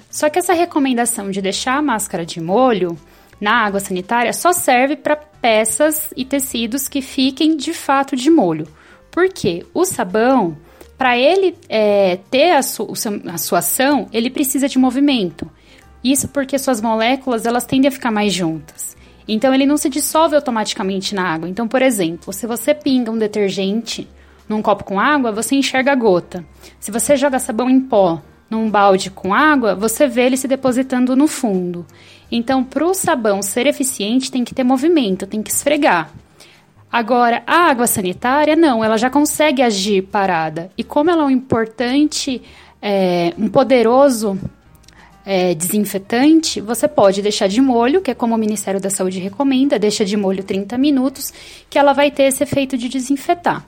Só 0.08 0.30
que 0.30 0.38
essa 0.38 0.52
recomendação 0.52 1.32
de 1.32 1.42
deixar 1.42 1.78
a 1.78 1.82
máscara 1.82 2.24
de 2.24 2.40
molho 2.40 2.96
na 3.40 3.64
água 3.64 3.80
sanitária 3.80 4.32
só 4.32 4.52
serve 4.52 4.94
para 4.94 5.16
peças 5.46 6.12
e 6.16 6.24
tecidos 6.24 6.88
que 6.88 7.00
fiquem 7.00 7.56
de 7.56 7.72
fato 7.72 8.16
de 8.16 8.28
molho. 8.28 8.66
Porque 9.12 9.64
o 9.72 9.84
sabão, 9.84 10.56
para 10.98 11.16
ele 11.16 11.56
é, 11.68 12.18
ter 12.28 12.50
a, 12.50 12.62
su, 12.64 12.92
a 13.32 13.38
sua 13.38 13.60
ação, 13.60 14.08
ele 14.12 14.28
precisa 14.28 14.68
de 14.68 14.76
movimento. 14.76 15.48
Isso 16.02 16.26
porque 16.26 16.58
suas 16.58 16.80
moléculas 16.80 17.46
elas 17.46 17.64
tendem 17.64 17.86
a 17.86 17.92
ficar 17.92 18.10
mais 18.10 18.34
juntas. 18.34 18.96
Então 19.28 19.54
ele 19.54 19.66
não 19.66 19.76
se 19.76 19.88
dissolve 19.88 20.34
automaticamente 20.34 21.14
na 21.14 21.22
água. 21.22 21.48
Então, 21.48 21.68
por 21.68 21.80
exemplo, 21.80 22.32
se 22.32 22.44
você 22.44 22.74
pinga 22.74 23.12
um 23.12 23.18
detergente 23.18 24.08
num 24.48 24.60
copo 24.60 24.82
com 24.82 24.98
água, 24.98 25.30
você 25.30 25.54
enxerga 25.54 25.92
a 25.92 25.94
gota. 25.94 26.44
Se 26.80 26.90
você 26.90 27.16
joga 27.16 27.38
sabão 27.38 27.70
em 27.70 27.78
pó 27.78 28.20
num 28.48 28.70
balde 28.70 29.10
com 29.10 29.34
água, 29.34 29.74
você 29.74 30.06
vê 30.06 30.22
ele 30.22 30.36
se 30.36 30.46
depositando 30.46 31.16
no 31.16 31.26
fundo. 31.26 31.84
Então, 32.30 32.64
para 32.64 32.84
o 32.84 32.94
sabão 32.94 33.42
ser 33.42 33.66
eficiente, 33.66 34.30
tem 34.30 34.44
que 34.44 34.54
ter 34.54 34.64
movimento, 34.64 35.26
tem 35.26 35.42
que 35.42 35.50
esfregar. 35.50 36.10
Agora, 36.90 37.42
a 37.46 37.68
água 37.68 37.86
sanitária, 37.86 38.56
não, 38.56 38.82
ela 38.82 38.96
já 38.96 39.10
consegue 39.10 39.62
agir 39.62 40.02
parada. 40.02 40.70
E 40.78 40.84
como 40.84 41.10
ela 41.10 41.22
é 41.22 41.26
um 41.26 41.30
importante, 41.30 42.40
é, 42.80 43.34
um 43.36 43.48
poderoso 43.48 44.38
é, 45.24 45.54
desinfetante, 45.54 46.60
você 46.60 46.86
pode 46.86 47.20
deixar 47.20 47.48
de 47.48 47.60
molho, 47.60 48.00
que 48.00 48.10
é 48.10 48.14
como 48.14 48.34
o 48.34 48.38
Ministério 48.38 48.80
da 48.80 48.88
Saúde 48.88 49.18
recomenda, 49.18 49.78
deixa 49.78 50.04
de 50.04 50.16
molho 50.16 50.44
30 50.44 50.78
minutos, 50.78 51.32
que 51.68 51.78
ela 51.78 51.92
vai 51.92 52.10
ter 52.10 52.24
esse 52.24 52.44
efeito 52.44 52.78
de 52.78 52.88
desinfetar. 52.88 53.66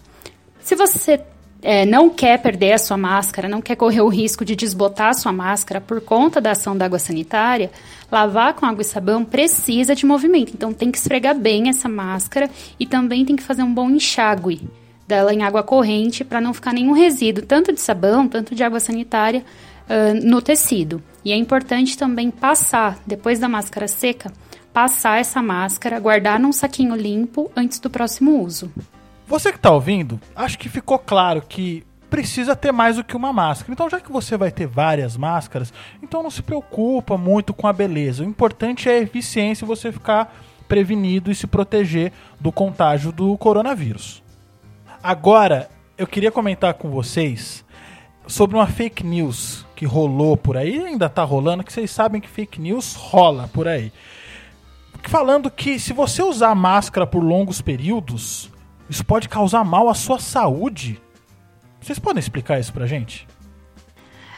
Se 0.60 0.76
você 0.76 1.20
é, 1.62 1.84
não 1.84 2.08
quer 2.08 2.40
perder 2.40 2.72
a 2.72 2.78
sua 2.78 2.96
máscara, 2.96 3.48
não 3.48 3.60
quer 3.60 3.76
correr 3.76 4.00
o 4.00 4.08
risco 4.08 4.44
de 4.44 4.54
desbotar 4.54 5.10
a 5.10 5.14
sua 5.14 5.32
máscara 5.32 5.80
por 5.80 6.00
conta 6.00 6.40
da 6.40 6.52
ação 6.52 6.76
da 6.76 6.84
água 6.84 6.98
sanitária, 6.98 7.70
lavar 8.10 8.54
com 8.54 8.64
água 8.64 8.82
e 8.82 8.84
sabão 8.84 9.24
precisa 9.24 9.94
de 9.94 10.06
movimento. 10.06 10.52
Então 10.54 10.72
tem 10.72 10.90
que 10.90 10.98
esfregar 10.98 11.34
bem 11.34 11.68
essa 11.68 11.88
máscara 11.88 12.48
e 12.78 12.86
também 12.86 13.24
tem 13.24 13.36
que 13.36 13.42
fazer 13.42 13.62
um 13.62 13.72
bom 13.72 13.90
enxágue 13.90 14.68
dela 15.06 15.32
em 15.32 15.42
água 15.42 15.62
corrente 15.62 16.22
para 16.22 16.40
não 16.40 16.52
ficar 16.52 16.72
nenhum 16.72 16.92
resíduo, 16.92 17.44
tanto 17.44 17.72
de 17.72 17.80
sabão, 17.80 18.28
tanto 18.28 18.54
de 18.54 18.62
água 18.62 18.78
sanitária, 18.78 19.42
uh, 19.88 20.26
no 20.26 20.42
tecido. 20.42 21.02
E 21.24 21.32
é 21.32 21.36
importante 21.36 21.96
também 21.96 22.30
passar, 22.30 22.98
depois 23.06 23.38
da 23.38 23.48
máscara 23.48 23.88
seca, 23.88 24.30
passar 24.72 25.18
essa 25.18 25.42
máscara, 25.42 25.98
guardar 25.98 26.38
num 26.38 26.52
saquinho 26.52 26.94
limpo 26.94 27.50
antes 27.56 27.80
do 27.80 27.88
próximo 27.88 28.42
uso. 28.44 28.70
Você 29.28 29.52
que 29.52 29.58
está 29.58 29.70
ouvindo, 29.70 30.18
acho 30.34 30.58
que 30.58 30.70
ficou 30.70 30.98
claro 30.98 31.42
que 31.42 31.84
precisa 32.08 32.56
ter 32.56 32.72
mais 32.72 32.96
do 32.96 33.04
que 33.04 33.14
uma 33.14 33.30
máscara. 33.30 33.70
Então, 33.70 33.90
já 33.90 34.00
que 34.00 34.10
você 34.10 34.38
vai 34.38 34.50
ter 34.50 34.66
várias 34.66 35.18
máscaras, 35.18 35.70
então 36.02 36.22
não 36.22 36.30
se 36.30 36.42
preocupa 36.42 37.18
muito 37.18 37.52
com 37.52 37.66
a 37.66 37.72
beleza. 37.72 38.22
O 38.22 38.26
importante 38.26 38.88
é 38.88 38.92
a 38.92 39.02
eficiência 39.02 39.66
e 39.66 39.68
você 39.68 39.92
ficar 39.92 40.34
prevenido 40.66 41.30
e 41.30 41.34
se 41.34 41.46
proteger 41.46 42.10
do 42.40 42.50
contágio 42.50 43.12
do 43.12 43.36
coronavírus. 43.36 44.22
Agora, 45.02 45.68
eu 45.98 46.06
queria 46.06 46.32
comentar 46.32 46.72
com 46.72 46.88
vocês 46.90 47.62
sobre 48.26 48.56
uma 48.56 48.66
fake 48.66 49.04
news 49.04 49.66
que 49.76 49.84
rolou 49.84 50.38
por 50.38 50.56
aí, 50.56 50.86
ainda 50.86 51.04
está 51.04 51.22
rolando, 51.22 51.62
que 51.62 51.72
vocês 51.72 51.90
sabem 51.90 52.18
que 52.18 52.28
fake 52.28 52.60
news 52.60 52.94
rola 52.94 53.46
por 53.52 53.68
aí. 53.68 53.92
Falando 55.02 55.50
que 55.50 55.78
se 55.78 55.92
você 55.92 56.22
usar 56.22 56.54
máscara 56.54 57.06
por 57.06 57.22
longos 57.22 57.60
períodos, 57.60 58.50
isso 58.88 59.04
pode 59.04 59.28
causar 59.28 59.64
mal 59.64 59.88
à 59.88 59.94
sua 59.94 60.18
saúde. 60.18 61.00
Vocês 61.80 61.98
podem 61.98 62.20
explicar 62.20 62.58
isso 62.58 62.72
pra 62.72 62.86
gente? 62.86 63.26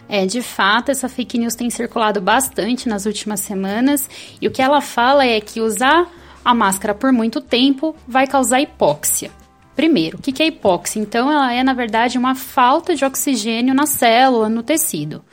É, 0.09 0.27
de 0.27 0.43
fato, 0.43 0.91
essa 0.91 1.09
fake 1.09 1.39
news 1.39 1.55
tem 1.55 1.71
circulado 1.71 2.21
bastante 2.21 2.89
nas 2.89 3.07
últimas 3.07 3.41
semanas 3.41 4.11
e 4.41 4.49
o 4.49 4.51
que 4.51 4.61
ela 4.61 4.81
fala 4.81 5.25
é 5.25 5.41
que 5.41 5.61
usar 5.61 6.11
a 6.45 6.53
máscara 6.53 6.95
por 6.95 7.13
muito 7.13 7.41
tempo 7.41 7.95
vai 8.09 8.27
causar 8.27 8.61
hipóxia. 8.61 9.31
Primeiro, 9.77 10.19
o 10.19 10.21
que 10.21 10.43
é 10.43 10.47
hipóxia? 10.47 11.01
Então, 11.01 11.31
ela 11.31 11.53
é, 11.53 11.63
na 11.63 11.73
verdade, 11.73 12.19
uma 12.19 12.35
falta 12.35 12.95
de 12.95 13.05
oxigênio 13.05 13.73
na 13.73 13.87
célula, 13.87 14.49
no 14.49 14.63
tecido. 14.63 15.25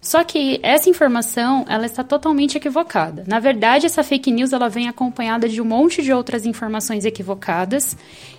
Só 0.00 0.24
que 0.24 0.58
essa 0.62 0.88
informação, 0.88 1.64
ela 1.68 1.84
está 1.84 2.02
totalmente 2.02 2.56
equivocada. 2.56 3.22
Na 3.26 3.38
verdade, 3.38 3.84
essa 3.84 4.02
fake 4.02 4.30
news, 4.30 4.52
ela 4.52 4.68
vem 4.68 4.88
acompanhada 4.88 5.48
de 5.48 5.60
um 5.60 5.64
monte 5.64 6.02
de 6.02 6.12
outras 6.12 6.46
informações 6.46 7.04
equivocadas. 7.04 7.96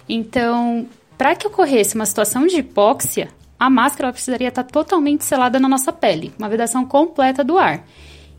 Então, 0.09 0.87
para 1.17 1.35
que 1.35 1.45
ocorresse 1.45 1.93
uma 1.93 2.05
situação 2.05 2.47
de 2.47 2.57
hipóxia, 2.57 3.29
a 3.59 3.69
máscara 3.69 4.11
precisaria 4.11 4.47
estar 4.47 4.63
totalmente 4.63 5.23
selada 5.23 5.59
na 5.59 5.69
nossa 5.69 5.93
pele, 5.93 6.33
uma 6.39 6.49
vedação 6.49 6.83
completa 6.83 7.43
do 7.43 7.59
ar. 7.59 7.85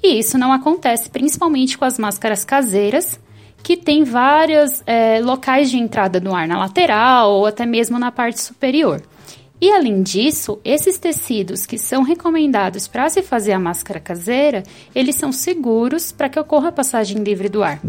E 0.02 0.18
isso 0.18 0.36
não 0.36 0.52
acontece 0.52 1.08
principalmente 1.08 1.78
com 1.78 1.84
as 1.84 1.96
máscaras 1.96 2.44
caseiras, 2.44 3.20
que 3.62 3.76
tem 3.76 4.02
vários 4.02 4.82
é, 4.84 5.20
locais 5.20 5.70
de 5.70 5.78
entrada 5.78 6.18
do 6.18 6.34
ar 6.34 6.48
na 6.48 6.58
lateral 6.58 7.30
ou 7.30 7.46
até 7.46 7.64
mesmo 7.64 8.00
na 8.00 8.10
parte 8.10 8.40
superior. 8.42 9.00
E 9.62 9.70
além 9.70 10.02
disso, 10.02 10.58
esses 10.64 10.98
tecidos 10.98 11.64
que 11.64 11.78
são 11.78 12.02
recomendados 12.02 12.88
para 12.88 13.08
se 13.08 13.22
fazer 13.22 13.52
a 13.52 13.60
máscara 13.60 14.00
caseira, 14.00 14.64
eles 14.92 15.14
são 15.14 15.30
seguros 15.30 16.10
para 16.10 16.28
que 16.28 16.40
ocorra 16.40 16.70
a 16.70 16.72
passagem 16.72 17.22
livre 17.22 17.48
do 17.48 17.62
ar. 17.62 17.80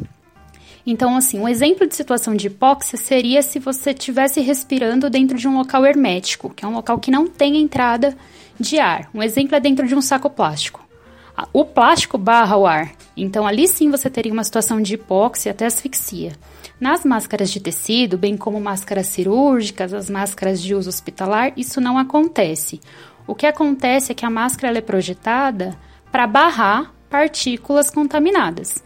Então, 0.85 1.17
assim, 1.17 1.39
um 1.39 1.47
exemplo 1.47 1.87
de 1.87 1.95
situação 1.95 2.35
de 2.35 2.45
hipóxia 2.45 2.95
seria 2.95 3.41
se 3.41 3.57
você 3.57 3.89
estivesse 3.89 4.39
respirando 4.39 5.09
dentro 5.09 5.35
de 5.35 5.47
um 5.47 5.57
local 5.57 5.83
hermético, 5.83 6.51
que 6.51 6.63
é 6.63 6.67
um 6.67 6.75
local 6.75 6.99
que 6.99 7.09
não 7.09 7.25
tem 7.25 7.57
entrada 7.57 8.15
de 8.59 8.77
ar. 8.77 9.09
Um 9.11 9.23
exemplo 9.23 9.55
é 9.55 9.59
dentro 9.59 9.87
de 9.87 9.95
um 9.95 10.01
saco 10.01 10.29
plástico. 10.29 10.82
O 11.51 11.65
plástico 11.65 12.17
barra 12.17 12.57
o 12.57 12.65
ar. 12.65 12.91
Então, 13.15 13.45
ali 13.45 13.67
sim 13.67 13.89
você 13.89 14.09
teria 14.09 14.33
uma 14.33 14.43
situação 14.43 14.81
de 14.81 14.95
hipóxia 14.95 15.51
até 15.51 15.65
asfixia. 15.65 16.33
Nas 16.79 17.05
máscaras 17.05 17.49
de 17.49 17.59
tecido, 17.59 18.17
bem 18.17 18.35
como 18.35 18.59
máscaras 18.59 19.07
cirúrgicas, 19.07 19.93
as 19.93 20.09
máscaras 20.09 20.61
de 20.61 20.75
uso 20.75 20.89
hospitalar, 20.89 21.53
isso 21.55 21.79
não 21.79 21.97
acontece. 21.97 22.79
O 23.25 23.33
que 23.33 23.45
acontece 23.45 24.11
é 24.11 24.15
que 24.15 24.25
a 24.25 24.29
máscara 24.29 24.77
é 24.77 24.81
projetada 24.81 25.77
para 26.11 26.27
barrar 26.27 26.93
partículas 27.09 27.89
contaminadas, 27.89 28.83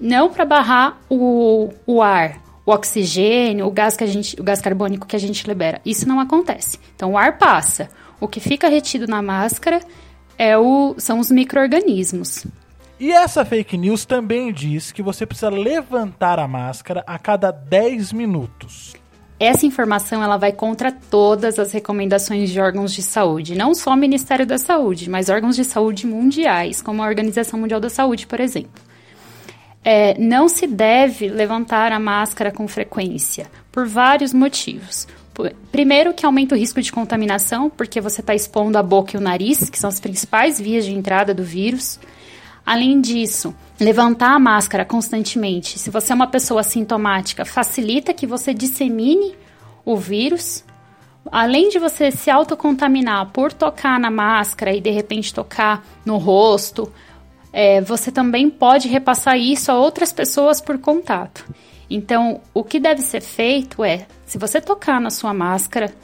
não 0.00 0.30
para 0.30 0.44
barrar 0.44 0.98
o, 1.08 1.70
o 1.86 2.02
ar, 2.02 2.42
o 2.66 2.72
oxigênio, 2.72 3.66
o 3.66 3.70
gás, 3.70 3.96
que 3.96 4.04
a 4.04 4.06
gente, 4.06 4.40
o 4.40 4.42
gás 4.42 4.60
carbônico 4.60 5.06
que 5.06 5.14
a 5.14 5.20
gente 5.20 5.46
libera. 5.46 5.80
Isso 5.84 6.08
não 6.08 6.18
acontece. 6.18 6.78
Então, 6.96 7.12
o 7.12 7.18
ar 7.18 7.38
passa. 7.38 7.90
O 8.20 8.26
que 8.26 8.40
fica 8.40 8.68
retido 8.68 9.06
na 9.06 9.20
máscara 9.20 9.80
é 10.38 10.56
o, 10.58 10.94
são 10.98 11.18
os 11.18 11.30
micro-organismos. 11.30 12.46
E 12.98 13.10
essa 13.10 13.44
fake 13.44 13.76
news 13.76 14.04
também 14.04 14.52
diz 14.52 14.92
que 14.92 15.02
você 15.02 15.26
precisa 15.26 15.50
levantar 15.50 16.38
a 16.38 16.46
máscara 16.46 17.02
a 17.06 17.18
cada 17.18 17.50
10 17.50 18.12
minutos. 18.12 18.94
Essa 19.38 19.66
informação 19.66 20.22
ela 20.22 20.36
vai 20.36 20.52
contra 20.52 20.92
todas 20.92 21.58
as 21.58 21.72
recomendações 21.72 22.50
de 22.50 22.60
órgãos 22.60 22.92
de 22.92 23.02
saúde, 23.02 23.56
não 23.56 23.74
só 23.74 23.90
o 23.90 23.96
Ministério 23.96 24.46
da 24.46 24.58
Saúde, 24.58 25.10
mas 25.10 25.28
órgãos 25.28 25.56
de 25.56 25.64
saúde 25.64 26.06
mundiais, 26.06 26.80
como 26.80 27.02
a 27.02 27.06
Organização 27.06 27.58
Mundial 27.58 27.80
da 27.80 27.90
Saúde, 27.90 28.28
por 28.28 28.38
exemplo. 28.38 28.80
É, 29.84 30.16
não 30.18 30.48
se 30.48 30.66
deve 30.66 31.28
levantar 31.28 31.92
a 31.92 31.98
máscara 31.98 32.52
com 32.52 32.66
frequência, 32.68 33.50
por 33.70 33.86
vários 33.86 34.32
motivos. 34.32 35.06
Primeiro, 35.72 36.14
que 36.14 36.24
aumenta 36.24 36.54
o 36.54 36.58
risco 36.58 36.80
de 36.80 36.92
contaminação, 36.92 37.68
porque 37.68 38.00
você 38.00 38.20
está 38.20 38.34
expondo 38.34 38.78
a 38.78 38.82
boca 38.82 39.16
e 39.16 39.18
o 39.18 39.22
nariz, 39.22 39.68
que 39.68 39.78
são 39.78 39.88
as 39.88 39.98
principais 39.98 40.60
vias 40.60 40.84
de 40.84 40.92
entrada 40.94 41.34
do 41.34 41.42
vírus. 41.42 41.98
Além 42.64 43.00
disso, 43.00 43.54
levantar 43.78 44.34
a 44.34 44.38
máscara 44.38 44.84
constantemente, 44.84 45.78
se 45.78 45.90
você 45.90 46.12
é 46.12 46.14
uma 46.14 46.28
pessoa 46.28 46.62
sintomática, 46.62 47.44
facilita 47.44 48.14
que 48.14 48.26
você 48.26 48.54
dissemine 48.54 49.34
o 49.84 49.96
vírus. 49.96 50.64
Além 51.30 51.68
de 51.68 51.78
você 51.78 52.10
se 52.10 52.30
autocontaminar 52.30 53.30
por 53.32 53.52
tocar 53.52 53.98
na 53.98 54.10
máscara 54.10 54.72
e 54.72 54.80
de 54.80 54.90
repente 54.90 55.34
tocar 55.34 55.84
no 56.04 56.16
rosto, 56.16 56.90
é, 57.52 57.80
você 57.80 58.10
também 58.10 58.48
pode 58.48 58.88
repassar 58.88 59.38
isso 59.38 59.70
a 59.70 59.78
outras 59.78 60.12
pessoas 60.12 60.60
por 60.60 60.78
contato. 60.78 61.44
Então, 61.88 62.40
o 62.52 62.64
que 62.64 62.80
deve 62.80 63.02
ser 63.02 63.20
feito 63.20 63.84
é, 63.84 64.06
se 64.34 64.38
você 64.38 64.60
tocar 64.60 65.00
na 65.00 65.10
sua 65.10 65.32
máscara, 65.32 65.94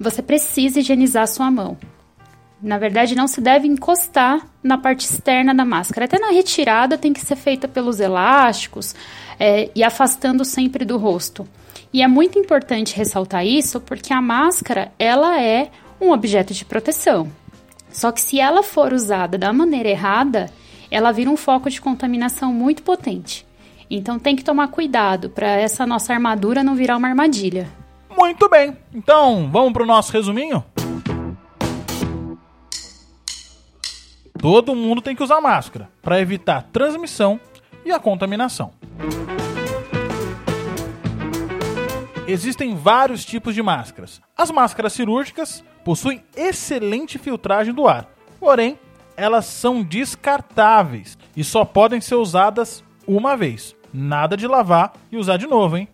você 0.00 0.22
precisa 0.22 0.80
higienizar 0.80 1.24
a 1.24 1.26
sua 1.26 1.50
mão. 1.50 1.76
Na 2.62 2.78
verdade, 2.78 3.14
não 3.14 3.28
se 3.28 3.38
deve 3.38 3.68
encostar 3.68 4.46
na 4.62 4.78
parte 4.78 5.04
externa 5.04 5.54
da 5.54 5.62
máscara. 5.62 6.06
Até 6.06 6.18
na 6.18 6.30
retirada 6.30 6.96
tem 6.96 7.12
que 7.12 7.20
ser 7.20 7.36
feita 7.36 7.68
pelos 7.68 8.00
elásticos 8.00 8.94
é, 9.38 9.70
e 9.74 9.84
afastando 9.84 10.42
sempre 10.42 10.86
do 10.86 10.96
rosto. 10.96 11.46
E 11.92 12.00
é 12.00 12.08
muito 12.08 12.38
importante 12.38 12.96
ressaltar 12.96 13.46
isso 13.46 13.78
porque 13.78 14.10
a 14.10 14.22
máscara 14.22 14.90
ela 14.98 15.38
é 15.38 15.70
um 16.00 16.12
objeto 16.12 16.54
de 16.54 16.64
proteção. 16.64 17.30
Só 17.90 18.10
que 18.10 18.22
se 18.22 18.40
ela 18.40 18.62
for 18.62 18.94
usada 18.94 19.36
da 19.36 19.52
maneira 19.52 19.90
errada, 19.90 20.50
ela 20.90 21.12
vira 21.12 21.28
um 21.28 21.36
foco 21.36 21.68
de 21.68 21.78
contaminação 21.78 22.54
muito 22.54 22.82
potente. 22.82 23.45
Então 23.90 24.18
tem 24.18 24.34
que 24.34 24.44
tomar 24.44 24.68
cuidado 24.68 25.30
para 25.30 25.48
essa 25.48 25.86
nossa 25.86 26.12
armadura 26.12 26.62
não 26.62 26.74
virar 26.74 26.96
uma 26.96 27.08
armadilha. 27.08 27.68
Muito 28.16 28.48
bem. 28.48 28.76
Então, 28.94 29.48
vamos 29.50 29.72
para 29.72 29.82
o 29.82 29.86
nosso 29.86 30.12
resuminho? 30.12 30.64
Todo 34.40 34.74
mundo 34.74 35.02
tem 35.02 35.14
que 35.14 35.22
usar 35.22 35.40
máscara 35.40 35.90
para 36.02 36.20
evitar 36.20 36.62
transmissão 36.72 37.40
e 37.84 37.92
a 37.92 37.98
contaminação. 37.98 38.72
Existem 42.26 42.74
vários 42.74 43.24
tipos 43.24 43.54
de 43.54 43.62
máscaras. 43.62 44.20
As 44.36 44.50
máscaras 44.50 44.92
cirúrgicas 44.92 45.62
possuem 45.84 46.24
excelente 46.36 47.18
filtragem 47.18 47.72
do 47.72 47.86
ar, 47.86 48.08
porém, 48.40 48.78
elas 49.16 49.46
são 49.46 49.82
descartáveis 49.82 51.16
e 51.36 51.44
só 51.44 51.64
podem 51.64 52.00
ser 52.00 52.16
usadas 52.16 52.82
uma 53.06 53.36
vez. 53.36 53.75
Nada 53.92 54.36
de 54.36 54.46
lavar 54.46 54.92
e 55.10 55.16
usar 55.16 55.36
de 55.36 55.46
novo, 55.46 55.76
hein? 55.76 55.88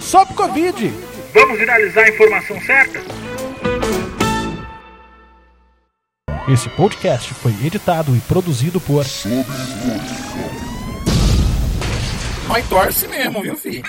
Sob 0.00 0.34
Covid. 0.34 0.92
Vamos 1.32 1.56
viralizar 1.58 2.02
a 2.02 2.08
informação 2.08 2.60
certa? 2.62 3.23
Esse 6.46 6.68
podcast 6.68 7.32
foi 7.32 7.52
editado 7.64 8.14
e 8.14 8.20
produzido 8.20 8.78
por. 8.78 9.06
Mas 12.46 12.68
torce 12.68 13.08
mesmo, 13.08 13.40
viu, 13.40 13.56
filho? 13.56 13.82